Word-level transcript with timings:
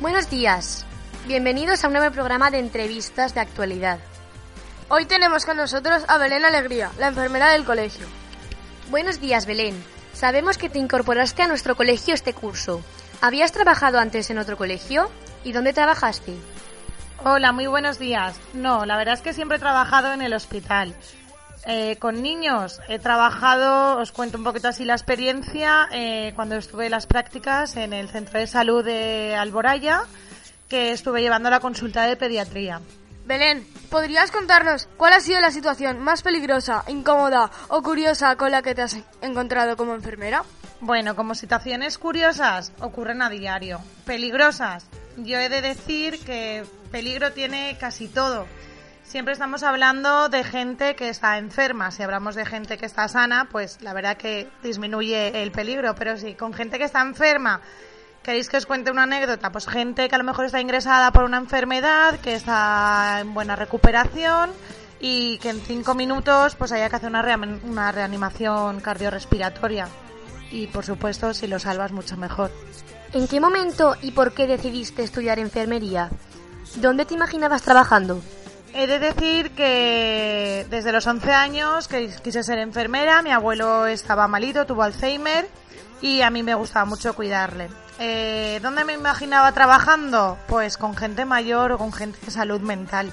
Buenos 0.00 0.30
días. 0.30 0.86
Bienvenidos 1.26 1.84
a 1.84 1.88
un 1.88 1.92
nuevo 1.92 2.10
programa 2.10 2.50
de 2.50 2.58
entrevistas 2.58 3.34
de 3.34 3.40
actualidad. 3.40 3.98
Hoy 4.88 5.04
tenemos 5.04 5.44
con 5.44 5.58
nosotros 5.58 6.04
a 6.08 6.16
Belén 6.16 6.46
Alegría, 6.46 6.90
la 6.98 7.08
enfermera 7.08 7.52
del 7.52 7.66
colegio. 7.66 8.06
Buenos 8.88 9.20
días, 9.20 9.44
Belén. 9.44 9.74
Sabemos 10.14 10.56
que 10.56 10.70
te 10.70 10.78
incorporaste 10.78 11.42
a 11.42 11.48
nuestro 11.48 11.76
colegio 11.76 12.14
este 12.14 12.32
curso. 12.32 12.80
¿Habías 13.20 13.52
trabajado 13.52 13.98
antes 13.98 14.30
en 14.30 14.38
otro 14.38 14.56
colegio? 14.56 15.10
¿Y 15.44 15.52
dónde 15.52 15.74
trabajaste? 15.74 16.34
Hola, 17.22 17.52
muy 17.52 17.66
buenos 17.66 17.98
días. 17.98 18.40
No, 18.54 18.86
la 18.86 18.96
verdad 18.96 19.14
es 19.16 19.20
que 19.20 19.34
siempre 19.34 19.58
he 19.58 19.60
trabajado 19.60 20.14
en 20.14 20.22
el 20.22 20.32
hospital. 20.32 20.94
Eh, 21.66 21.96
con 21.98 22.22
niños 22.22 22.80
he 22.88 22.98
trabajado, 22.98 23.98
os 23.98 24.12
cuento 24.12 24.38
un 24.38 24.44
poquito 24.44 24.68
así 24.68 24.84
la 24.84 24.94
experiencia, 24.94 25.88
eh, 25.92 26.32
cuando 26.34 26.56
estuve 26.56 26.86
en 26.86 26.92
las 26.92 27.06
prácticas 27.06 27.76
en 27.76 27.92
el 27.92 28.08
Centro 28.08 28.38
de 28.38 28.46
Salud 28.46 28.84
de 28.84 29.36
Alboraya, 29.36 30.04
que 30.68 30.92
estuve 30.92 31.20
llevando 31.20 31.50
la 31.50 31.60
consulta 31.60 32.04
de 32.04 32.16
pediatría. 32.16 32.80
Belén, 33.26 33.66
¿podrías 33.90 34.30
contarnos 34.30 34.88
cuál 34.96 35.12
ha 35.12 35.20
sido 35.20 35.40
la 35.40 35.50
situación 35.50 36.00
más 36.00 36.22
peligrosa, 36.22 36.84
incómoda 36.88 37.50
o 37.68 37.82
curiosa 37.82 38.34
con 38.36 38.50
la 38.50 38.62
que 38.62 38.74
te 38.74 38.82
has 38.82 38.96
encontrado 39.20 39.76
como 39.76 39.94
enfermera? 39.94 40.42
Bueno, 40.80 41.14
como 41.14 41.34
situaciones 41.34 41.98
curiosas 41.98 42.72
ocurren 42.80 43.20
a 43.20 43.28
diario. 43.28 43.80
Peligrosas, 44.06 44.86
yo 45.18 45.38
he 45.38 45.50
de 45.50 45.60
decir 45.60 46.18
que 46.24 46.64
peligro 46.90 47.32
tiene 47.32 47.76
casi 47.78 48.08
todo 48.08 48.46
siempre 49.10 49.32
estamos 49.32 49.64
hablando 49.64 50.28
de 50.28 50.44
gente 50.44 50.94
que 50.94 51.08
está 51.08 51.36
enferma. 51.36 51.90
Si 51.90 52.00
hablamos 52.00 52.36
de 52.36 52.46
gente 52.46 52.78
que 52.78 52.86
está 52.86 53.08
sana, 53.08 53.48
pues 53.50 53.82
la 53.82 53.92
verdad 53.92 54.16
que 54.16 54.48
disminuye 54.62 55.42
el 55.42 55.50
peligro. 55.50 55.96
Pero 55.96 56.16
sí, 56.16 56.34
con 56.34 56.54
gente 56.54 56.78
que 56.78 56.84
está 56.84 57.02
enferma, 57.02 57.60
¿queréis 58.22 58.48
que 58.48 58.58
os 58.58 58.66
cuente 58.66 58.92
una 58.92 59.02
anécdota? 59.02 59.50
Pues 59.50 59.66
gente 59.66 60.08
que 60.08 60.14
a 60.14 60.18
lo 60.18 60.24
mejor 60.24 60.44
está 60.44 60.60
ingresada 60.60 61.10
por 61.10 61.24
una 61.24 61.38
enfermedad, 61.38 62.20
que 62.20 62.36
está 62.36 63.18
en 63.20 63.34
buena 63.34 63.56
recuperación 63.56 64.50
y 65.00 65.38
que 65.38 65.50
en 65.50 65.60
cinco 65.60 65.96
minutos 65.96 66.54
pues 66.54 66.70
haya 66.70 66.88
que 66.88 66.96
hacer 66.96 67.08
una, 67.08 67.24
una 67.64 67.90
reanimación 67.90 68.80
cardiorrespiratoria. 68.80 69.88
Y 70.52 70.68
por 70.68 70.84
supuesto, 70.84 71.34
si 71.34 71.48
lo 71.48 71.58
salvas, 71.58 71.90
mucho 71.90 72.16
mejor. 72.16 72.52
¿En 73.12 73.26
qué 73.26 73.40
momento 73.40 73.96
y 74.02 74.12
por 74.12 74.34
qué 74.34 74.46
decidiste 74.46 75.02
estudiar 75.02 75.40
enfermería? 75.40 76.10
¿Dónde 76.76 77.04
te 77.06 77.14
imaginabas 77.14 77.62
trabajando? 77.62 78.22
He 78.72 78.86
de 78.86 78.98
decir 79.00 79.50
que 79.50 80.64
desde 80.70 80.92
los 80.92 81.06
11 81.06 81.32
años 81.32 81.88
que 81.88 82.08
quise 82.22 82.44
ser 82.44 82.58
enfermera, 82.58 83.20
mi 83.20 83.32
abuelo 83.32 83.86
estaba 83.86 84.28
malito, 84.28 84.64
tuvo 84.64 84.84
Alzheimer 84.84 85.48
y 86.00 86.22
a 86.22 86.30
mí 86.30 86.42
me 86.42 86.54
gustaba 86.54 86.84
mucho 86.84 87.14
cuidarle. 87.14 87.68
Eh, 87.98 88.60
¿Dónde 88.62 88.84
me 88.84 88.92
imaginaba 88.92 89.50
trabajando? 89.52 90.38
Pues 90.46 90.78
con 90.78 90.96
gente 90.96 91.24
mayor 91.24 91.72
o 91.72 91.78
con 91.78 91.92
gente 91.92 92.18
de 92.24 92.30
salud 92.30 92.60
mental. 92.60 93.12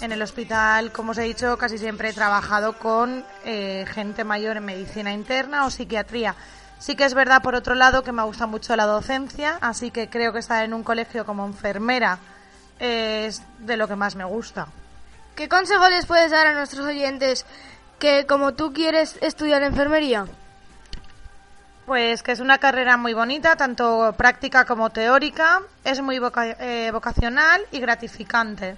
En 0.00 0.12
el 0.12 0.22
hospital, 0.22 0.92
como 0.92 1.10
os 1.10 1.18
he 1.18 1.22
dicho, 1.22 1.58
casi 1.58 1.78
siempre 1.78 2.10
he 2.10 2.12
trabajado 2.12 2.78
con 2.78 3.24
eh, 3.44 3.84
gente 3.88 4.24
mayor 4.24 4.56
en 4.56 4.64
medicina 4.66 5.12
interna 5.12 5.66
o 5.66 5.70
psiquiatría. 5.70 6.36
Sí 6.78 6.94
que 6.94 7.04
es 7.04 7.14
verdad, 7.14 7.42
por 7.42 7.54
otro 7.54 7.74
lado, 7.74 8.04
que 8.04 8.12
me 8.12 8.22
gusta 8.22 8.46
mucho 8.46 8.76
la 8.76 8.86
docencia, 8.86 9.58
así 9.60 9.90
que 9.90 10.08
creo 10.08 10.32
que 10.32 10.38
estar 10.38 10.64
en 10.64 10.74
un 10.74 10.84
colegio 10.84 11.26
como 11.26 11.44
enfermera 11.44 12.18
es 12.78 13.42
de 13.58 13.76
lo 13.76 13.88
que 13.88 13.96
más 13.96 14.16
me 14.16 14.24
gusta. 14.24 14.68
¿Qué 15.34 15.48
consejo 15.48 15.88
les 15.88 16.06
puedes 16.06 16.30
dar 16.30 16.46
a 16.46 16.54
nuestros 16.54 16.86
oyentes 16.86 17.44
que 17.98 18.26
como 18.26 18.54
tú 18.54 18.72
quieres 18.72 19.18
estudiar 19.20 19.62
enfermería? 19.62 20.26
Pues 21.84 22.22
que 22.22 22.32
es 22.32 22.40
una 22.40 22.58
carrera 22.58 22.96
muy 22.96 23.14
bonita, 23.14 23.54
tanto 23.54 24.14
práctica 24.16 24.64
como 24.64 24.90
teórica, 24.90 25.62
es 25.84 26.00
muy 26.00 26.20
eh, 26.58 26.90
vocacional 26.92 27.62
y 27.70 27.78
gratificante. 27.78 28.76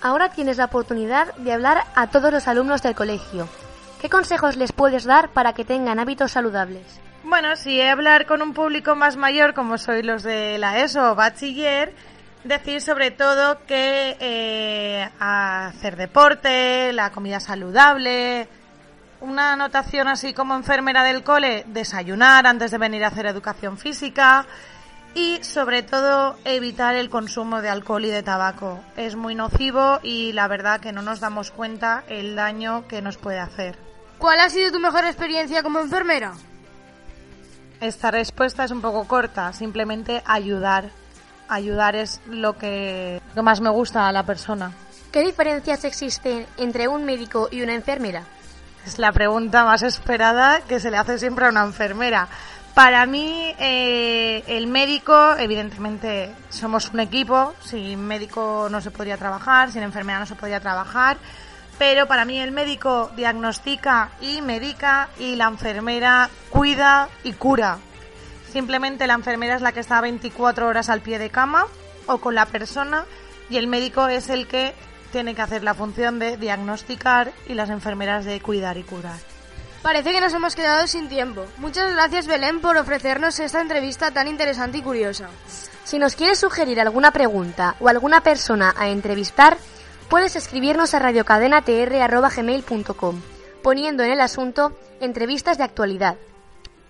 Ahora 0.00 0.30
tienes 0.30 0.56
la 0.56 0.66
oportunidad 0.66 1.34
de 1.36 1.52
hablar 1.52 1.84
a 1.94 2.06
todos 2.06 2.32
los 2.32 2.48
alumnos 2.48 2.82
del 2.82 2.94
colegio. 2.94 3.48
¿Qué 4.00 4.08
consejos 4.08 4.56
les 4.56 4.72
puedes 4.72 5.04
dar 5.04 5.30
para 5.30 5.52
que 5.52 5.64
tengan 5.64 5.98
hábitos 5.98 6.32
saludables? 6.32 7.00
Bueno, 7.24 7.56
si 7.56 7.80
he 7.80 7.90
hablar 7.90 8.26
con 8.26 8.40
un 8.40 8.54
público 8.54 8.94
más 8.94 9.16
mayor, 9.16 9.52
como 9.52 9.78
soy 9.78 10.02
los 10.02 10.22
de 10.22 10.58
la 10.58 10.78
ESO 10.78 11.12
o 11.12 11.14
bachiller, 11.14 11.92
decir 12.48 12.80
sobre 12.80 13.10
todo 13.10 13.64
que 13.66 14.16
eh, 14.20 15.08
hacer 15.18 15.96
deporte, 15.96 16.92
la 16.92 17.10
comida 17.10 17.40
saludable, 17.40 18.48
una 19.20 19.52
anotación 19.52 20.08
así 20.08 20.32
como 20.32 20.54
enfermera 20.54 21.02
del 21.02 21.22
cole, 21.22 21.64
desayunar 21.68 22.46
antes 22.46 22.70
de 22.70 22.78
venir 22.78 23.04
a 23.04 23.08
hacer 23.08 23.26
educación 23.26 23.78
física 23.78 24.46
y 25.14 25.42
sobre 25.42 25.82
todo 25.82 26.36
evitar 26.44 26.94
el 26.94 27.08
consumo 27.08 27.62
de 27.62 27.70
alcohol 27.70 28.04
y 28.04 28.10
de 28.10 28.22
tabaco. 28.22 28.80
Es 28.96 29.16
muy 29.16 29.34
nocivo 29.34 29.98
y 30.02 30.32
la 30.32 30.46
verdad 30.46 30.80
que 30.80 30.92
no 30.92 31.02
nos 31.02 31.20
damos 31.20 31.50
cuenta 31.50 32.04
el 32.08 32.36
daño 32.36 32.86
que 32.86 33.00
nos 33.00 33.16
puede 33.16 33.38
hacer. 33.38 33.78
¿Cuál 34.18 34.40
ha 34.40 34.50
sido 34.50 34.72
tu 34.72 34.80
mejor 34.80 35.04
experiencia 35.04 35.62
como 35.62 35.80
enfermera? 35.80 36.34
Esta 37.80 38.10
respuesta 38.10 38.64
es 38.64 38.70
un 38.70 38.80
poco 38.80 39.06
corta, 39.06 39.52
simplemente 39.52 40.22
ayudar 40.26 40.90
ayudar 41.48 41.96
es 41.96 42.20
lo 42.28 42.56
que, 42.56 43.20
más 43.42 43.60
me 43.60 43.70
gusta 43.70 44.08
a 44.08 44.12
la 44.12 44.24
persona. 44.24 44.72
¿Qué 45.12 45.22
diferencias 45.22 45.84
existen 45.84 46.46
entre 46.56 46.88
un 46.88 47.04
médico 47.04 47.48
y 47.50 47.62
una 47.62 47.74
enfermera? 47.74 48.24
Es 48.86 48.98
la 48.98 49.12
pregunta 49.12 49.64
más 49.64 49.82
esperada 49.82 50.60
que 50.60 50.78
se 50.78 50.90
le 50.90 50.96
hace 50.96 51.18
siempre 51.18 51.46
a 51.46 51.48
una 51.48 51.64
enfermera. 51.64 52.28
Para 52.74 53.06
mí, 53.06 53.54
eh, 53.58 54.44
el 54.46 54.66
médico, 54.66 55.34
evidentemente, 55.38 56.34
somos 56.50 56.90
un 56.92 57.00
equipo. 57.00 57.54
Sin 57.64 58.06
médico 58.06 58.68
no 58.70 58.80
se 58.80 58.90
podría 58.90 59.16
trabajar, 59.16 59.72
sin 59.72 59.82
enfermera 59.82 60.18
no 60.18 60.26
se 60.26 60.34
podría 60.34 60.60
trabajar. 60.60 61.16
Pero 61.78 62.06
para 62.06 62.24
mí 62.24 62.38
el 62.38 62.52
médico 62.52 63.10
diagnostica 63.16 64.10
y 64.20 64.40
medica 64.42 65.08
y 65.18 65.36
la 65.36 65.46
enfermera 65.46 66.28
cuida 66.50 67.08
y 67.24 67.32
cura. 67.32 67.78
Simplemente 68.56 69.06
la 69.06 69.12
enfermera 69.12 69.54
es 69.54 69.60
la 69.60 69.72
que 69.72 69.80
está 69.80 70.00
24 70.00 70.66
horas 70.66 70.88
al 70.88 71.02
pie 71.02 71.18
de 71.18 71.28
cama 71.28 71.66
o 72.06 72.16
con 72.16 72.34
la 72.34 72.46
persona 72.46 73.04
y 73.50 73.58
el 73.58 73.66
médico 73.66 74.08
es 74.08 74.30
el 74.30 74.48
que 74.48 74.72
tiene 75.12 75.34
que 75.34 75.42
hacer 75.42 75.62
la 75.62 75.74
función 75.74 76.18
de 76.18 76.38
diagnosticar 76.38 77.32
y 77.46 77.52
las 77.52 77.68
enfermeras 77.68 78.24
de 78.24 78.40
cuidar 78.40 78.78
y 78.78 78.82
curar. 78.82 79.18
Parece 79.82 80.10
que 80.10 80.22
nos 80.22 80.32
hemos 80.32 80.56
quedado 80.56 80.86
sin 80.86 81.10
tiempo. 81.10 81.44
Muchas 81.58 81.92
gracias 81.92 82.26
Belén 82.26 82.62
por 82.62 82.78
ofrecernos 82.78 83.38
esta 83.40 83.60
entrevista 83.60 84.10
tan 84.12 84.26
interesante 84.26 84.78
y 84.78 84.82
curiosa. 84.82 85.28
Si 85.84 85.98
nos 85.98 86.16
quieres 86.16 86.38
sugerir 86.38 86.80
alguna 86.80 87.10
pregunta 87.10 87.76
o 87.78 87.90
alguna 87.90 88.22
persona 88.22 88.74
a 88.78 88.88
entrevistar, 88.88 89.58
puedes 90.08 90.34
escribirnos 90.34 90.94
a 90.94 91.00
radiocadenatr.gmail.com 91.00 93.20
poniendo 93.62 94.02
en 94.02 94.12
el 94.12 94.22
asunto 94.22 94.72
entrevistas 95.02 95.58
de 95.58 95.64
actualidad. 95.64 96.16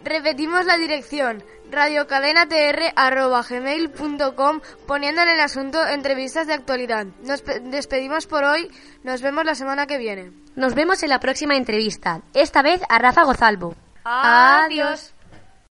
Repetimos 0.06 0.64
la 0.66 0.78
dirección 0.78 1.42
radiocadenatr.gmail.com 1.68 4.60
poniendo 4.86 5.22
en 5.22 5.28
el 5.28 5.40
asunto 5.40 5.84
entrevistas 5.84 6.46
de 6.46 6.52
actualidad. 6.52 7.06
Nos 7.24 7.42
despedimos 7.44 8.28
por 8.28 8.44
hoy, 8.44 8.70
nos 9.02 9.20
vemos 9.20 9.44
la 9.44 9.56
semana 9.56 9.88
que 9.88 9.98
viene. 9.98 10.30
Nos 10.54 10.76
vemos 10.76 11.02
en 11.02 11.08
la 11.08 11.18
próxima 11.18 11.56
entrevista, 11.56 12.22
esta 12.34 12.62
vez 12.62 12.82
a 12.88 13.00
Rafa 13.00 13.24
Gozalvo. 13.24 13.74
Adiós. 14.04 15.15